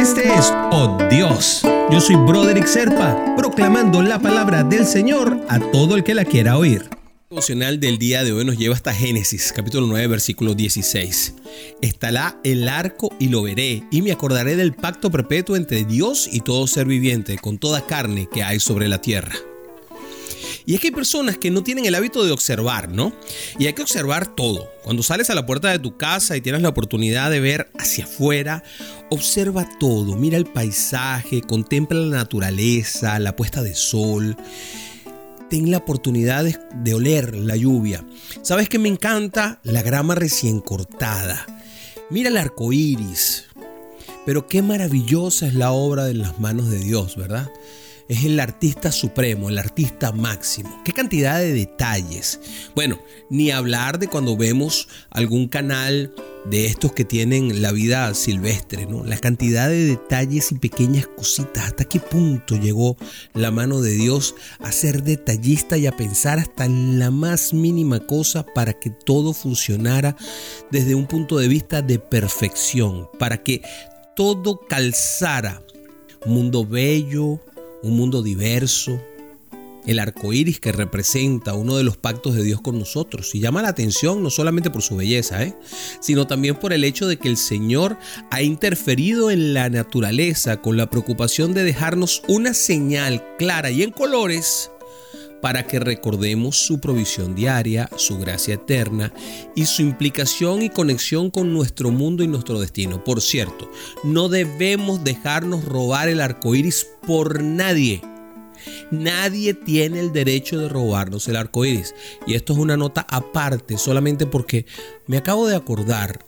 Este 0.00 0.22
es 0.32 0.50
Oh 0.72 0.96
Dios. 1.10 1.60
Yo 1.92 2.00
soy 2.00 2.16
Broderick 2.16 2.66
Serpa, 2.66 3.34
proclamando 3.36 4.00
la 4.00 4.18
palabra 4.18 4.64
del 4.64 4.86
Señor 4.86 5.44
a 5.50 5.60
todo 5.60 5.94
el 5.94 6.04
que 6.04 6.14
la 6.14 6.24
quiera 6.24 6.56
oír. 6.56 6.88
El 6.88 7.36
devocional 7.36 7.80
del 7.80 7.98
día 7.98 8.24
de 8.24 8.32
hoy 8.32 8.46
nos 8.46 8.56
lleva 8.56 8.74
hasta 8.74 8.94
Génesis, 8.94 9.52
capítulo 9.54 9.86
9, 9.86 10.06
versículo 10.06 10.54
16. 10.54 11.34
Estará 11.82 12.40
el 12.44 12.66
arco 12.70 13.14
y 13.18 13.28
lo 13.28 13.42
veré, 13.42 13.82
y 13.90 14.00
me 14.00 14.10
acordaré 14.10 14.56
del 14.56 14.72
pacto 14.72 15.10
perpetuo 15.10 15.54
entre 15.54 15.84
Dios 15.84 16.30
y 16.32 16.40
todo 16.40 16.66
ser 16.66 16.86
viviente, 16.86 17.36
con 17.36 17.58
toda 17.58 17.86
carne 17.86 18.26
que 18.32 18.42
hay 18.42 18.58
sobre 18.58 18.88
la 18.88 19.02
tierra. 19.02 19.34
Y 20.66 20.74
es 20.74 20.80
que 20.80 20.88
hay 20.88 20.92
personas 20.92 21.38
que 21.38 21.50
no 21.50 21.62
tienen 21.62 21.86
el 21.86 21.94
hábito 21.94 22.24
de 22.24 22.32
observar, 22.32 22.90
¿no? 22.90 23.12
Y 23.58 23.66
hay 23.66 23.72
que 23.72 23.82
observar 23.82 24.34
todo. 24.34 24.70
Cuando 24.82 25.02
sales 25.02 25.30
a 25.30 25.34
la 25.34 25.46
puerta 25.46 25.70
de 25.70 25.78
tu 25.78 25.96
casa 25.96 26.36
y 26.36 26.40
tienes 26.40 26.62
la 26.62 26.68
oportunidad 26.68 27.30
de 27.30 27.40
ver 27.40 27.70
hacia 27.78 28.04
afuera, 28.04 28.62
observa 29.10 29.68
todo, 29.78 30.16
mira 30.16 30.36
el 30.36 30.46
paisaje, 30.46 31.42
contempla 31.42 31.98
la 31.98 32.16
naturaleza, 32.18 33.18
la 33.18 33.36
puesta 33.36 33.62
de 33.62 33.74
sol. 33.74 34.36
Ten 35.48 35.70
la 35.70 35.78
oportunidad 35.78 36.44
de, 36.44 36.94
oler 36.94 37.34
la 37.34 37.56
lluvia. 37.56 38.04
¿Sabes 38.42 38.68
qué 38.68 38.78
me 38.78 38.88
encanta? 38.88 39.58
La 39.64 39.82
grama 39.82 40.14
recién 40.14 40.60
cortada. 40.60 41.44
Mira 42.08 42.28
el 42.28 42.36
arco 42.36 42.72
iris. 42.72 43.46
Pero 44.26 44.46
qué 44.46 44.62
maravillosa 44.62 45.48
es 45.48 45.54
la 45.54 45.72
obra 45.72 46.04
de 46.04 46.14
las 46.14 46.38
manos 46.38 46.70
de 46.70 46.78
Dios, 46.78 47.16
¿verdad? 47.16 47.50
Es 48.10 48.24
el 48.24 48.40
artista 48.40 48.90
supremo, 48.90 49.50
el 49.50 49.58
artista 49.58 50.10
máximo. 50.10 50.82
¿Qué 50.84 50.92
cantidad 50.92 51.38
de 51.38 51.52
detalles? 51.52 52.40
Bueno, 52.74 52.98
ni 53.30 53.52
hablar 53.52 54.00
de 54.00 54.08
cuando 54.08 54.36
vemos 54.36 54.88
algún 55.10 55.46
canal 55.46 56.12
de 56.44 56.66
estos 56.66 56.92
que 56.92 57.04
tienen 57.04 57.62
la 57.62 57.70
vida 57.70 58.12
silvestre, 58.14 58.86
¿no? 58.86 59.04
La 59.04 59.16
cantidad 59.16 59.68
de 59.68 59.84
detalles 59.84 60.50
y 60.50 60.56
pequeñas 60.56 61.06
cositas, 61.06 61.66
hasta 61.66 61.84
qué 61.84 62.00
punto 62.00 62.56
llegó 62.56 62.96
la 63.32 63.52
mano 63.52 63.80
de 63.80 63.92
Dios 63.92 64.34
a 64.58 64.72
ser 64.72 65.04
detallista 65.04 65.78
y 65.78 65.86
a 65.86 65.96
pensar 65.96 66.40
hasta 66.40 66.66
la 66.68 67.12
más 67.12 67.54
mínima 67.54 68.00
cosa 68.00 68.44
para 68.44 68.72
que 68.72 68.90
todo 68.90 69.32
funcionara 69.32 70.16
desde 70.72 70.96
un 70.96 71.06
punto 71.06 71.38
de 71.38 71.46
vista 71.46 71.80
de 71.80 72.00
perfección, 72.00 73.08
para 73.20 73.44
que 73.44 73.62
todo 74.16 74.66
calzara. 74.68 75.62
Mundo 76.26 76.66
bello, 76.66 77.40
un 77.82 77.96
mundo 77.96 78.22
diverso, 78.22 79.00
el 79.86 79.98
arco 79.98 80.32
iris 80.32 80.60
que 80.60 80.72
representa 80.72 81.54
uno 81.54 81.76
de 81.76 81.84
los 81.84 81.96
pactos 81.96 82.34
de 82.34 82.42
Dios 82.42 82.60
con 82.60 82.78
nosotros. 82.78 83.34
Y 83.34 83.40
llama 83.40 83.62
la 83.62 83.68
atención 83.68 84.22
no 84.22 84.30
solamente 84.30 84.70
por 84.70 84.82
su 84.82 84.96
belleza, 84.96 85.42
¿eh? 85.42 85.54
sino 86.00 86.26
también 86.26 86.56
por 86.56 86.72
el 86.72 86.84
hecho 86.84 87.08
de 87.08 87.16
que 87.16 87.28
el 87.28 87.36
Señor 87.36 87.96
ha 88.30 88.42
interferido 88.42 89.30
en 89.30 89.54
la 89.54 89.68
naturaleza 89.70 90.60
con 90.60 90.76
la 90.76 90.90
preocupación 90.90 91.54
de 91.54 91.64
dejarnos 91.64 92.22
una 92.28 92.54
señal 92.54 93.24
clara 93.38 93.70
y 93.70 93.82
en 93.82 93.90
colores 93.90 94.70
para 95.40 95.66
que 95.66 95.80
recordemos 95.80 96.56
su 96.56 96.80
provisión 96.80 97.34
diaria, 97.34 97.88
su 97.96 98.18
gracia 98.18 98.54
eterna 98.54 99.12
y 99.54 99.66
su 99.66 99.82
implicación 99.82 100.62
y 100.62 100.70
conexión 100.70 101.30
con 101.30 101.52
nuestro 101.52 101.90
mundo 101.90 102.22
y 102.22 102.28
nuestro 102.28 102.60
destino. 102.60 103.02
Por 103.04 103.20
cierto, 103.20 103.70
no 104.04 104.28
debemos 104.28 105.04
dejarnos 105.04 105.64
robar 105.64 106.08
el 106.08 106.20
arco 106.20 106.54
iris 106.54 106.86
por 107.06 107.42
nadie. 107.42 108.02
Nadie 108.90 109.54
tiene 109.54 110.00
el 110.00 110.12
derecho 110.12 110.58
de 110.58 110.68
robarnos 110.68 111.28
el 111.28 111.36
arco 111.36 111.64
iris. 111.64 111.94
Y 112.26 112.34
esto 112.34 112.52
es 112.52 112.58
una 112.58 112.76
nota 112.76 113.06
aparte, 113.08 113.78
solamente 113.78 114.26
porque 114.26 114.66
me 115.06 115.16
acabo 115.16 115.46
de 115.46 115.56
acordar 115.56 116.24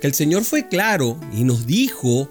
que 0.00 0.06
el 0.06 0.14
Señor 0.14 0.44
fue 0.44 0.68
claro 0.68 1.18
y 1.36 1.44
nos 1.44 1.66
dijo 1.66 2.30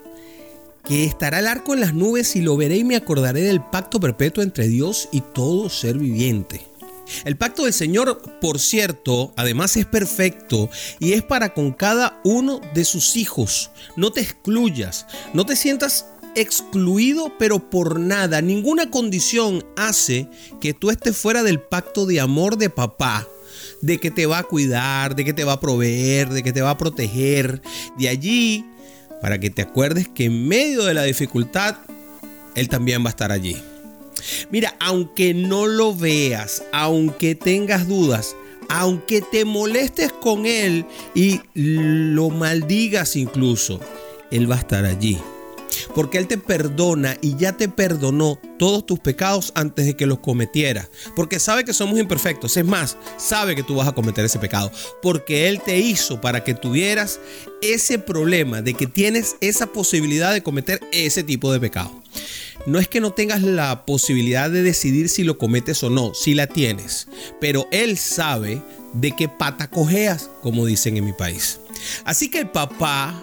que 0.88 1.06
estará 1.06 1.40
el 1.40 1.48
arco 1.48 1.74
en 1.74 1.80
las 1.80 1.94
nubes 1.94 2.36
y 2.36 2.42
lo 2.42 2.58
veré 2.58 2.78
y 2.78 2.84
me 2.84 2.96
acordaré 2.96 3.42
del 3.42 3.62
pacto 3.62 4.00
perpetuo 4.00 4.44
entre 4.44 4.68
Dios 4.68 5.10
y 5.12 5.22
todo 5.22 5.70
ser 5.70 5.98
viviente. 5.98 6.62
El 7.26 7.38
pacto 7.38 7.66
del 7.66 7.74
Señor, 7.74 8.22
por 8.40 8.60
cierto, 8.60 9.34
además 9.36 9.76
es 9.78 9.86
perfecto 9.86 10.70
y 11.00 11.14
es 11.14 11.22
para 11.22 11.54
con 11.54 11.72
cada 11.72 12.22
uno 12.24 12.62
de 12.74 12.86
sus 12.86 13.18
hijos. 13.18 13.72
No 13.96 14.12
te 14.12 14.22
excluyas, 14.22 15.06
no 15.34 15.46
te 15.46 15.56
sientas 15.56 16.08
excluido, 16.36 17.34
pero 17.38 17.70
por 17.70 18.00
nada. 18.00 18.42
Ninguna 18.42 18.90
condición 18.90 19.66
hace 19.76 20.28
que 20.60 20.74
tú 20.74 20.92
estés 20.92 21.16
fuera 21.16 21.44
del 21.44 21.60
pacto 21.60 22.06
de 22.06 22.20
amor 22.20 22.58
de 22.58 22.70
papá 22.70 23.28
de 23.82 24.00
que 24.00 24.12
te 24.12 24.26
va 24.26 24.40
a 24.40 24.44
cuidar, 24.44 25.16
de 25.16 25.26
que 25.26 25.34
te 25.34 25.44
va 25.44 25.54
a 25.54 25.60
proveer, 25.60 26.30
de 26.30 26.42
que 26.42 26.54
te 26.54 26.62
va 26.62 26.72
a 26.72 26.78
proteger. 26.78 27.62
De 27.98 28.10
allí 28.10 28.66
para 29.24 29.40
que 29.40 29.50
te 29.50 29.62
acuerdes 29.62 30.10
que 30.10 30.26
en 30.26 30.50
medio 30.50 30.84
de 30.84 30.94
la 30.94 31.04
dificultad, 31.04 31.78
Él 32.56 32.68
también 32.68 33.06
va 33.06 33.08
a 33.08 33.12
estar 33.12 33.32
allí. 33.32 33.56
Mira, 34.52 34.76
aunque 34.82 35.34
no 35.34 35.66
lo 35.66 35.96
veas, 35.96 36.62
aunque 36.74 37.34
tengas 37.34 37.88
dudas, 37.88 38.36
aunque 38.68 39.22
te 39.22 39.46
molestes 39.46 40.12
con 40.12 40.46
Él 40.46 40.86
y 41.16 41.40
lo 41.54 42.32
maldigas 42.32 43.16
incluso, 43.16 43.80
Él 44.30 44.52
va 44.52 44.56
a 44.56 44.60
estar 44.60 44.84
allí 44.84 45.18
porque 45.96 46.18
Él 46.18 46.28
te 46.28 46.38
perdona 46.38 47.18
y 47.22 47.36
ya 47.38 47.58
te 47.58 47.70
perdonó 47.70 48.40
todos 48.58 48.86
tus 48.86 49.00
pecados 49.00 49.52
antes 49.56 49.86
de 49.86 49.96
que 49.96 50.06
los 50.06 50.20
cometieras, 50.20 50.90
porque 51.16 51.40
sabe 51.40 51.64
que 51.64 51.74
somos 51.74 52.00
imperfectos, 52.00 52.58
es 52.58 52.66
más, 52.66 52.98
sabe 53.18 53.56
que 53.56 53.64
tú 53.64 53.76
vas 53.76 53.88
a 53.88 53.94
cometer 53.94 54.26
ese 54.26 54.40
pecado, 54.40 54.72
porque 55.02 55.48
Él 55.48 55.62
te 55.62 55.80
hizo 55.80 56.22
para 56.22 56.44
que 56.44 56.54
tuvieras 56.54 57.20
ese 57.62 58.00
problema 58.00 58.62
de 58.62 58.74
que 58.74 58.88
tienes 58.88 59.36
esa 59.42 59.68
posibilidad 59.68 60.34
de 60.34 60.44
cometer 60.44 60.80
ese 60.92 61.24
tipo 61.24 61.52
de 61.52 61.60
pecado. 61.60 61.92
No 62.66 62.80
es 62.80 62.88
que 62.88 63.02
no 63.02 63.12
tengas 63.12 63.42
la 63.42 63.86
posibilidad 63.86 64.50
de 64.50 64.64
decidir 64.64 65.10
si 65.10 65.24
lo 65.24 65.38
cometes 65.38 65.84
o 65.84 65.90
no, 65.90 66.14
si 66.14 66.34
la 66.34 66.48
tienes, 66.48 67.08
pero 67.42 67.68
Él 67.72 67.98
sabe 67.98 68.62
de 68.94 69.12
qué 69.12 69.28
pata 69.28 69.70
cojeas, 69.70 70.30
como 70.42 70.66
dicen 70.66 70.96
en 70.98 71.06
mi 71.06 71.14
país. 71.14 71.60
Así 72.06 72.30
que 72.30 72.40
el 72.40 72.50
papá 72.50 73.22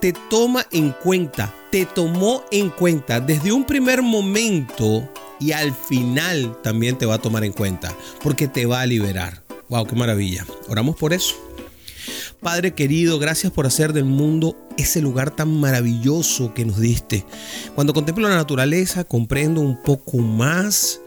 te 0.00 0.12
toma 0.30 0.66
en 0.70 0.92
cuenta, 0.92 1.54
te 1.70 1.86
tomó 1.86 2.44
en 2.50 2.70
cuenta 2.70 3.20
desde 3.20 3.52
un 3.52 3.64
primer 3.64 4.02
momento 4.02 5.08
y 5.40 5.52
al 5.52 5.74
final 5.74 6.56
también 6.62 6.96
te 6.96 7.06
va 7.06 7.14
a 7.14 7.20
tomar 7.20 7.44
en 7.44 7.52
cuenta 7.52 7.94
porque 8.22 8.48
te 8.48 8.66
va 8.66 8.80
a 8.80 8.86
liberar. 8.86 9.42
Wow, 9.68 9.86
qué 9.86 9.94
maravilla. 9.94 10.46
Oramos 10.68 10.96
por 10.96 11.12
eso. 11.12 11.34
Padre 12.40 12.72
querido, 12.72 13.18
gracias 13.18 13.52
por 13.52 13.66
hacer 13.66 13.92
del 13.92 14.04
mundo 14.04 14.56
ese 14.76 15.00
lugar 15.00 15.34
tan 15.34 15.60
maravilloso 15.60 16.54
que 16.54 16.64
nos 16.64 16.78
diste. 16.78 17.26
Cuando 17.74 17.92
contemplo 17.92 18.28
la 18.28 18.36
naturaleza, 18.36 19.04
comprendo 19.04 19.60
un 19.60 19.82
poco 19.82 20.18
más 20.18 21.00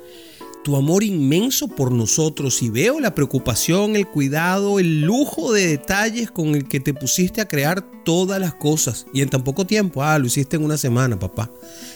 tu 0.63 0.75
amor 0.75 1.03
inmenso 1.03 1.67
por 1.67 1.91
nosotros 1.91 2.61
y 2.61 2.69
veo 2.69 2.99
la 2.99 3.15
preocupación, 3.15 3.95
el 3.95 4.07
cuidado, 4.07 4.79
el 4.79 5.01
lujo 5.01 5.53
de 5.53 5.67
detalles 5.67 6.29
con 6.29 6.55
el 6.55 6.67
que 6.67 6.79
te 6.79 6.93
pusiste 6.93 7.41
a 7.41 7.47
crear 7.47 7.81
todas 8.03 8.39
las 8.39 8.53
cosas 8.53 9.07
y 9.13 9.21
en 9.21 9.29
tan 9.29 9.43
poco 9.43 9.65
tiempo, 9.65 10.03
ah, 10.03 10.19
lo 10.19 10.27
hiciste 10.27 10.57
en 10.57 10.63
una 10.63 10.77
semana, 10.77 11.17
papá. 11.19 11.49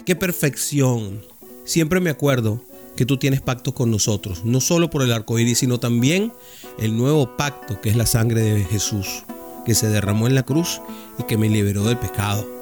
Qué 0.05 0.15
perfección. 0.15 1.21
Siempre 1.63 1.99
me 1.99 2.09
acuerdo 2.09 2.61
que 2.95 3.05
tú 3.05 3.17
tienes 3.17 3.41
pactos 3.41 3.73
con 3.73 3.91
nosotros, 3.91 4.45
no 4.45 4.61
solo 4.61 4.89
por 4.89 5.01
el 5.01 5.11
arco 5.11 5.37
iris, 5.37 5.59
sino 5.59 5.79
también 5.79 6.31
el 6.79 6.95
nuevo 6.95 7.35
pacto 7.37 7.81
que 7.81 7.89
es 7.89 7.95
la 7.95 8.05
sangre 8.05 8.41
de 8.41 8.63
Jesús, 8.63 9.23
que 9.65 9.75
se 9.75 9.89
derramó 9.89 10.27
en 10.27 10.35
la 10.35 10.43
cruz 10.43 10.81
y 11.19 11.23
que 11.23 11.37
me 11.37 11.49
liberó 11.49 11.83
del 11.83 11.97
pecado 11.97 12.55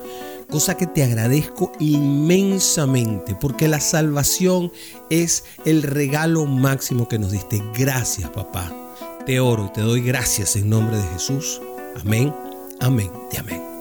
cosa 0.49 0.75
que 0.75 0.87
te 0.87 1.03
agradezco 1.03 1.71
inmensamente, 1.79 3.35
porque 3.35 3.67
la 3.67 3.79
salvación 3.79 4.71
es 5.09 5.43
el 5.65 5.83
regalo 5.83 6.45
máximo 6.45 7.07
que 7.07 7.19
nos 7.19 7.31
diste. 7.31 7.61
Gracias, 7.77 8.29
papá. 8.29 8.71
Te 9.25 9.39
oro 9.39 9.67
y 9.67 9.73
te 9.73 9.81
doy 9.81 10.01
gracias 10.01 10.55
en 10.55 10.69
nombre 10.69 10.97
de 10.97 11.07
Jesús. 11.13 11.61
Amén, 12.01 12.33
amén 12.79 13.11
y 13.31 13.37
amén. 13.37 13.72